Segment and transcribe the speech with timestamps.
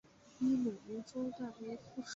[0.39, 2.09] 以卢汝弼代为副使。